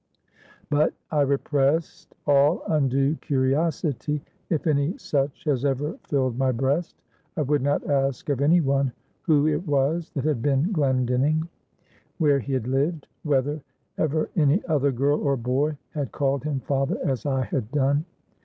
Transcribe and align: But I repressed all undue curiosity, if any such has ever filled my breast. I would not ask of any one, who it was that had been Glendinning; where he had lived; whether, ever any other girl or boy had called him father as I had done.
But 0.71 0.95
I 1.11 1.21
repressed 1.21 2.15
all 2.25 2.63
undue 2.67 3.17
curiosity, 3.17 4.23
if 4.49 4.65
any 4.65 4.97
such 4.97 5.43
has 5.43 5.63
ever 5.63 5.99
filled 6.07 6.39
my 6.39 6.51
breast. 6.51 6.95
I 7.37 7.43
would 7.43 7.61
not 7.61 7.87
ask 7.87 8.27
of 8.29 8.41
any 8.41 8.61
one, 8.61 8.93
who 9.21 9.47
it 9.47 9.67
was 9.67 10.09
that 10.15 10.23
had 10.23 10.41
been 10.41 10.71
Glendinning; 10.71 11.47
where 12.17 12.39
he 12.39 12.53
had 12.53 12.65
lived; 12.65 13.05
whether, 13.21 13.61
ever 13.99 14.27
any 14.35 14.65
other 14.65 14.91
girl 14.91 15.21
or 15.21 15.37
boy 15.37 15.77
had 15.93 16.11
called 16.11 16.45
him 16.45 16.61
father 16.61 16.97
as 17.03 17.27
I 17.27 17.43
had 17.43 17.71
done. 17.71 18.05